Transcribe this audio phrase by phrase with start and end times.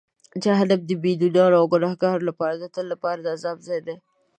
[0.43, 3.95] جهنم د بېدینانو او ګناهکارانو لپاره د تل لپاره د عذاب ځای دی.